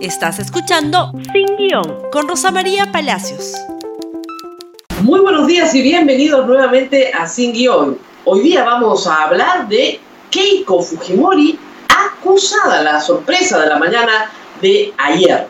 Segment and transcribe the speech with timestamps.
[0.00, 3.52] Estás escuchando Sin Guión con Rosa María Palacios.
[5.02, 7.98] Muy buenos días y bienvenidos nuevamente a Sin Guión.
[8.24, 9.98] Hoy día vamos a hablar de
[10.30, 11.58] Keiko Fujimori
[11.88, 14.30] acusada, la sorpresa de la mañana
[14.62, 15.48] de ayer.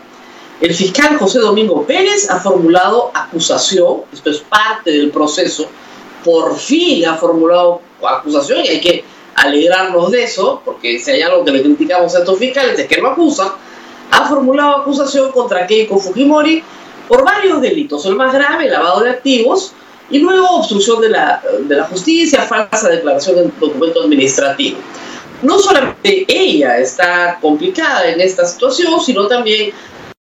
[0.62, 5.68] El fiscal José Domingo Pérez ha formulado acusación, esto es parte del proceso,
[6.24, 9.04] por fin ha formulado acusación y hay que
[9.34, 13.00] alegrarnos de eso, porque si hay algo que le criticamos a estos fiscales es que
[13.02, 13.48] no acusan,
[14.11, 16.62] ha formulado acusación contra Keiko Fujimori
[17.06, 18.05] por varios delitos.
[18.06, 19.73] El más grave, lavado de activos,
[20.10, 21.42] y luego obstrucción de la,
[21.91, 24.79] justicia, falsa declaración de documento administrativo.
[25.42, 29.73] No solamente ella está complicada en esta situación, sino también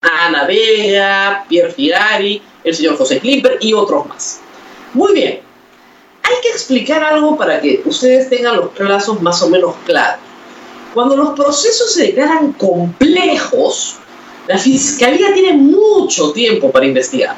[0.02, 4.40] Ana Vega, Pierre Firari, el señor José Klimper y otros más.
[4.94, 5.42] Muy bien,
[6.24, 10.31] hay que explicar algo para que ustedes tengan los plazos más o menos claros.
[10.94, 13.96] Cuando los procesos se declaran complejos,
[14.48, 17.36] la Fiscalía tiene mucho tiempo para investigar.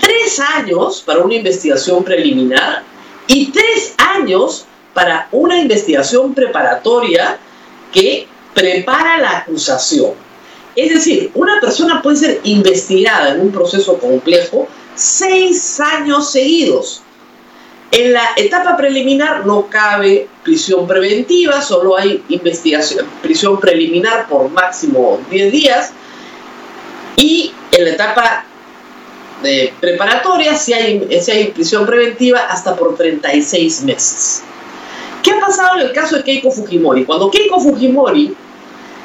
[0.00, 2.82] Tres años para una investigación preliminar
[3.26, 7.38] y tres años para una investigación preparatoria
[7.92, 10.12] que prepara la acusación.
[10.74, 17.02] Es decir, una persona puede ser investigada en un proceso complejo seis años seguidos
[17.90, 25.20] en la etapa preliminar no cabe prisión preventiva, solo hay investigación, prisión preliminar por máximo
[25.30, 25.92] 10 días.
[27.16, 28.44] Y en la etapa
[29.42, 34.42] de preparatoria si hay, si hay prisión preventiva hasta por 36 meses.
[35.22, 37.04] ¿Qué ha pasado en el caso de Keiko Fujimori?
[37.04, 38.34] Cuando Keiko Fujimori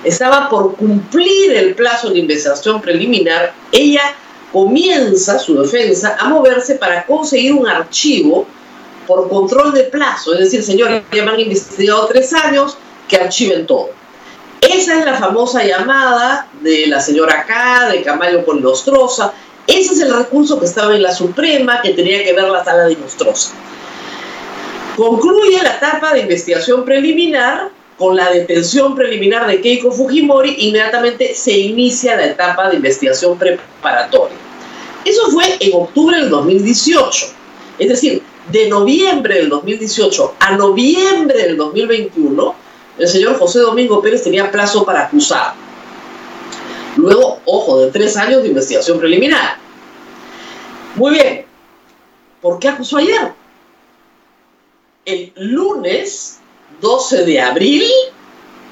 [0.03, 4.03] estaba por cumplir el plazo de investigación preliminar, ella
[4.51, 8.45] comienza su defensa a moverse para conseguir un archivo
[9.07, 12.77] por control de plazo, es decir, señores, ya me han investigado tres años,
[13.07, 13.89] que archiven todo.
[14.61, 19.33] Esa es la famosa llamada de la señora K, de Camayo con Nostroza.
[19.67, 22.85] Ese es el recurso que estaba en la Suprema, que tenía que ver la sala
[22.85, 23.51] de Nostroza.
[24.95, 31.51] Concluye la etapa de investigación preliminar con la detención preliminar de Keiko Fujimori, inmediatamente se
[31.51, 34.35] inicia la etapa de investigación preparatoria.
[35.05, 37.27] Eso fue en octubre del 2018.
[37.77, 42.55] Es decir, de noviembre del 2018 a noviembre del 2021,
[42.97, 45.53] el señor José Domingo Pérez tenía plazo para acusar.
[46.97, 49.57] Luego, ojo, de tres años de investigación preliminar.
[50.95, 51.45] Muy bien,
[52.41, 53.31] ¿por qué acusó ayer?
[55.05, 56.39] El lunes
[56.81, 57.83] 12 de abril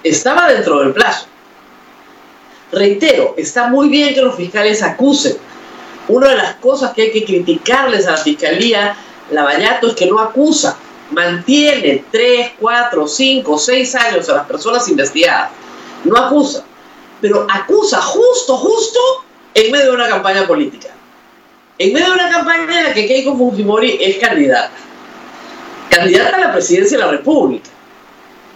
[0.03, 1.27] estaba dentro del plazo.
[2.71, 5.37] Reitero, está muy bien que los fiscales acusen.
[6.07, 8.95] Una de las cosas que hay que criticarles a la fiscalía
[9.31, 10.77] Lavallato es que no acusa,
[11.11, 15.51] mantiene 3, 4, 5, 6 años a las personas investigadas.
[16.03, 16.63] No acusa,
[17.21, 18.99] pero acusa justo, justo
[19.53, 20.89] en medio de una campaña política.
[21.77, 24.71] En medio de una campaña en la que Keiko Fujimori es candidata.
[25.89, 27.69] Candidata a la presidencia de la República.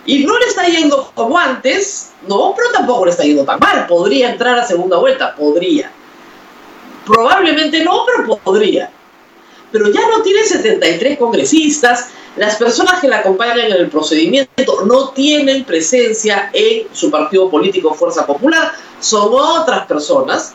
[0.06, 3.88] Y no le está yendo como antes, no, pero tampoco le está yendo tan mal.
[3.88, 5.90] Podría entrar a segunda vuelta, podría.
[7.06, 8.90] Probablemente no, pero podría
[9.74, 15.10] pero ya no tiene 73 congresistas, las personas que la acompañan en el procedimiento no
[15.10, 20.54] tienen presencia en su partido político Fuerza Popular, son otras personas,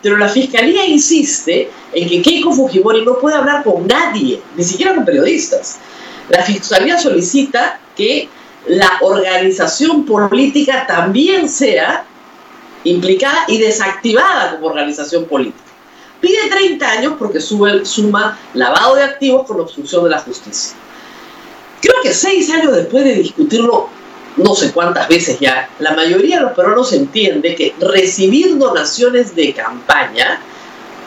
[0.00, 4.94] pero la Fiscalía insiste en que Keiko Fujimori no puede hablar con nadie, ni siquiera
[4.94, 5.78] con periodistas.
[6.28, 8.28] La Fiscalía solicita que
[8.68, 12.04] la organización política también sea
[12.84, 15.71] implicada y desactivada como organización política.
[16.22, 20.76] Pide 30 años porque suma lavado de activos con obstrucción de la justicia.
[21.80, 23.90] Creo que seis años después de discutirlo
[24.36, 29.52] no sé cuántas veces ya, la mayoría de los peruanos entiende que recibir donaciones de
[29.52, 30.40] campaña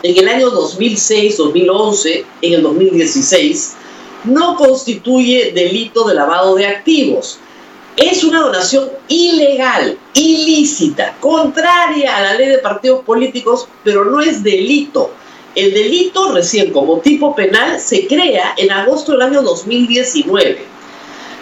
[0.04, 3.74] en el año 2006, 2011, en el 2016,
[4.26, 7.40] no constituye delito de lavado de activos
[7.98, 14.44] es una donación ilegal, ilícita, contraria a la ley de partidos políticos, pero no es
[14.44, 15.12] delito.
[15.56, 20.66] El delito recién como tipo penal se crea en agosto del año 2019.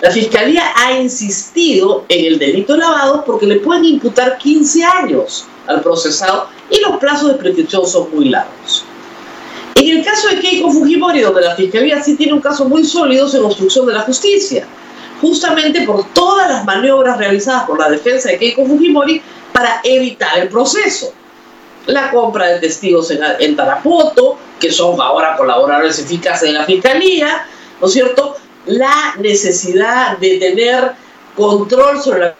[0.01, 5.81] La Fiscalía ha insistido en el delito lavado porque le pueden imputar 15 años al
[5.81, 8.83] procesado y los plazos de prescripción son muy largos.
[9.75, 13.25] En el caso de Keiko Fujimori, donde la Fiscalía sí tiene un caso muy sólido,
[13.25, 14.67] es en obstrucción de la justicia
[15.23, 19.21] justamente por todas las maniobras realizadas por la defensa de Keiko Fujimori
[19.53, 21.13] para evitar el proceso.
[21.85, 27.47] La compra de testigos en, Tarapoto, que son ahora colaboradores eficaces de la Fiscalía,
[27.79, 28.35] ¿no es cierto?
[28.65, 30.91] La necesidad de tener
[31.37, 32.35] control sobre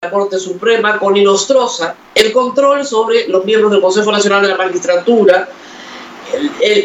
[0.00, 4.56] la Corte Suprema con Inostroza, el control sobre los miembros del Consejo Nacional de la
[4.56, 5.48] Magistratura,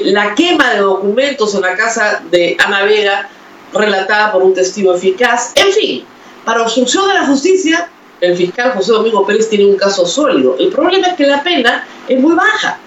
[0.05, 3.29] la quema de documentos en la casa de Ana Vega
[3.73, 6.05] relatada por un testigo eficaz, en fin,
[6.45, 7.89] para obstrucción de la justicia,
[8.21, 10.55] el fiscal José Domingo Pérez tiene un caso sólido.
[10.57, 12.79] El problema es que la pena es muy baja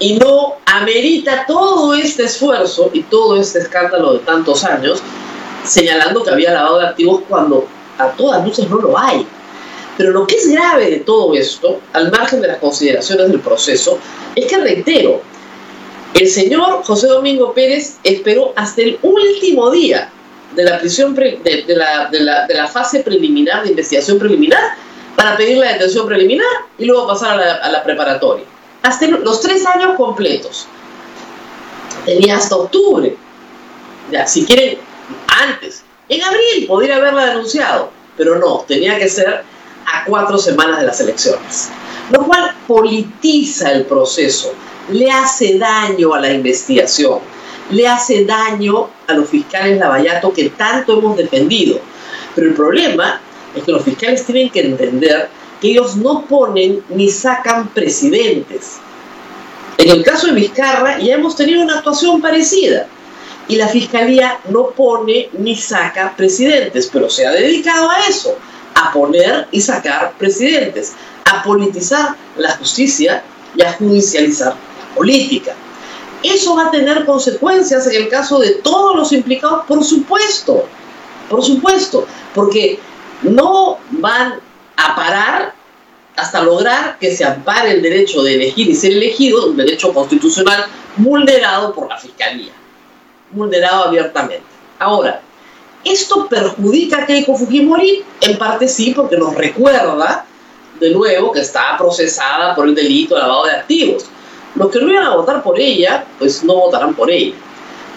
[0.00, 5.02] y no amerita todo este esfuerzo y todo este escándalo de tantos años
[5.64, 7.66] señalando que había lavado de activos cuando
[7.98, 9.26] a todas luces no lo hay.
[9.96, 13.98] Pero lo que es grave de todo esto, al margen de las consideraciones del proceso,
[14.36, 15.20] es que reitero,
[16.14, 20.10] el señor José Domingo Pérez esperó hasta el último día
[20.54, 24.74] de la prisión la, de, la, fase preliminar, de investigación preliminar,
[25.14, 26.46] para pedir la detención preliminar
[26.78, 28.44] y luego pasar a la, preparatoria.
[28.82, 30.66] Hasta los tres años completos.
[32.04, 33.16] Tenía hasta octubre.
[34.10, 34.78] Ya, si quieren,
[35.26, 35.84] antes.
[36.08, 39.44] En abril podría haberla denunciado, pero no, tenía que ser
[39.92, 41.68] a cuatro semanas de las elecciones.
[42.10, 44.52] Lo cual politiza el proceso,
[44.90, 47.20] le hace daño a la investigación,
[47.70, 51.78] le hace daño a los fiscales Lavallato que tanto hemos defendido.
[52.34, 53.20] Pero el problema
[53.54, 55.28] es que los fiscales tienen que entender
[55.60, 58.78] que ellos no ponen ni sacan presidentes.
[59.76, 62.86] En el caso de Vizcarra ya hemos tenido una actuación parecida
[63.48, 68.36] y la fiscalía no pone ni saca presidentes, pero se ha dedicado a eso,
[68.78, 70.94] a poner y sacar presidentes,
[71.24, 73.24] a politizar la justicia
[73.56, 75.54] y a judicializar la política.
[76.22, 80.64] Eso va a tener consecuencias en el caso de todos los implicados, por supuesto,
[81.28, 82.78] por supuesto, porque
[83.22, 84.34] no van
[84.76, 85.54] a parar
[86.16, 90.66] hasta lograr que se ampare el derecho de elegir y ser elegido, un derecho constitucional
[90.96, 92.52] vulnerado por la Fiscalía,
[93.30, 94.42] vulnerado abiertamente.
[94.78, 95.20] Ahora,
[95.90, 98.04] ¿esto perjudica a Keiko Fujimori?
[98.20, 100.26] En parte sí, porque nos recuerda
[100.78, 104.06] de nuevo que está procesada por el delito de lavado de activos.
[104.54, 107.34] Los que no iban a votar por ella, pues no votarán por ella.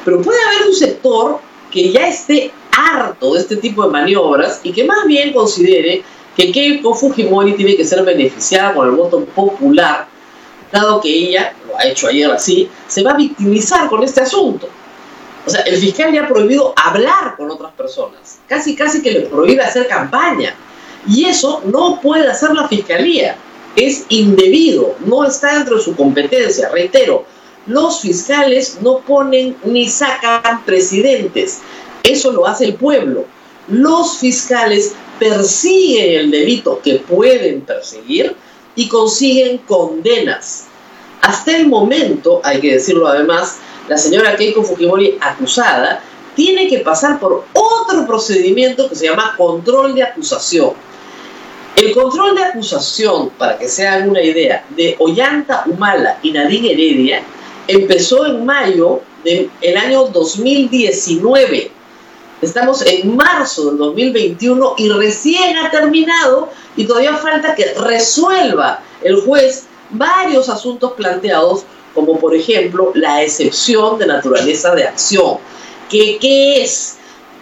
[0.04, 1.40] Pero puede haber un sector
[1.72, 6.04] que ya esté harto de este tipo de maniobras y que más bien considere
[6.36, 10.08] que Keiko Fujimori tiene que ser beneficiada con el voto popular,
[10.72, 14.70] dado que ella, lo ha hecho ayer así, se va a victimizar con este asunto.
[15.46, 19.22] O sea, el fiscal le ha prohibido hablar con otras personas, casi casi que le
[19.22, 20.56] prohíbe hacer campaña.
[21.08, 23.36] Y eso no puede hacer la fiscalía
[23.76, 26.70] es indebido, no está dentro de su competencia.
[26.70, 27.26] Reitero,
[27.68, 31.60] los fiscales no ponen ni sacan presidentes,
[32.04, 33.26] eso lo hace el pueblo.
[33.68, 38.36] Los fiscales persiguen el delito que pueden perseguir
[38.76, 40.66] y consiguen condenas.
[41.22, 43.58] Hasta el momento, hay que decirlo además,
[43.92, 46.02] la señora Keiko Fujimori acusada
[46.36, 50.72] tiene que pasar por otro procedimiento que se llama control de acusación
[51.76, 56.74] el control de acusación, para que se hagan una idea, de Ollanta Humala y Nadine
[56.74, 57.24] Heredia
[57.68, 61.72] empezó en mayo del año 2019.
[62.42, 69.22] Estamos en marzo del 2021 y recién ha terminado y todavía falta que resuelva el
[69.22, 75.38] juez varios asuntos planteados, como por ejemplo la excepción de naturaleza de acción.
[75.90, 76.98] ¿Qué, qué es?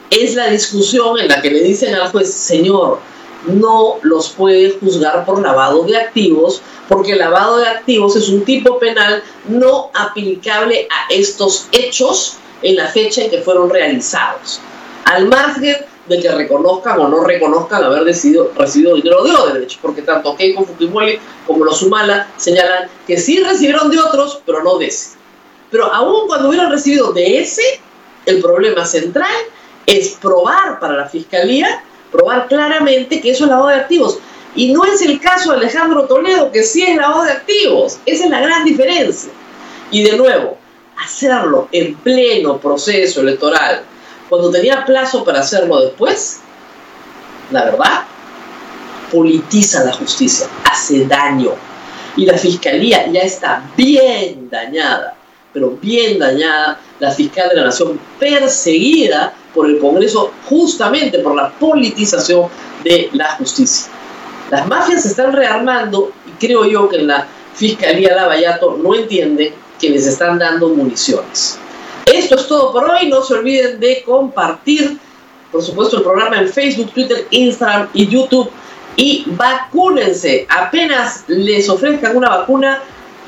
[0.09, 2.99] Es la discusión en la que le dicen al juez, señor,
[3.45, 8.44] no los puede juzgar por lavado de activos, porque el lavado de activos es un
[8.44, 14.59] tipo penal no aplicable a estos hechos en la fecha en que fueron realizados,
[15.06, 15.77] al margen
[16.09, 18.51] de que reconozcan o no reconozcan haber recibido
[18.95, 23.99] dinero de Odebrecht, porque tanto Keiko Fujimori como los Humala señalan que sí recibieron de
[23.99, 25.18] otros, pero no de ese.
[25.71, 27.80] Pero aún cuando hubieran recibido de ese,
[28.25, 29.31] el problema central
[29.85, 34.19] es probar para la Fiscalía probar claramente que eso es lavado de activos.
[34.56, 37.99] Y no es el caso de Alejandro Toledo, que sí es lavado de activos.
[38.06, 39.31] Esa es la gran diferencia.
[39.92, 40.57] Y de nuevo,
[40.97, 43.83] hacerlo en pleno proceso electoral,
[44.30, 46.40] cuando tenía plazo para hacerlo después,
[47.52, 48.04] la verdad,
[49.12, 51.52] politiza la justicia, hace daño.
[52.16, 55.16] Y la fiscalía ya está bien dañada,
[55.52, 61.50] pero bien dañada, la fiscal de la nación perseguida por el Congreso justamente por la
[61.50, 62.50] politización
[62.83, 63.92] de la justicia.
[64.52, 69.90] Las mafias se están rearmando y creo yo que la Fiscalía Lavallato no entienden que
[69.90, 71.57] les están dando municiones.
[72.19, 73.07] Esto es todo por hoy.
[73.07, 74.99] No se olviden de compartir,
[75.54, 78.52] por supuesto, el programa en Facebook, Twitter, Instagram y YouTube.
[78.97, 80.45] Y vacúnense.
[80.49, 82.83] Apenas les ofrezcan una vacuna,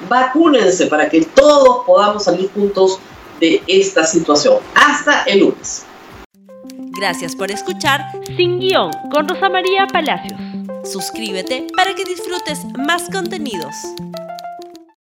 [0.10, 3.00] vacúnense para que todos podamos salir juntos
[3.40, 4.58] de esta situación.
[4.76, 5.86] Hasta el lunes.
[7.00, 8.02] Gracias por escuchar
[8.36, 10.38] Sin Guión con Rosa María Palacios.
[10.84, 13.74] Suscríbete para que disfrutes más contenidos.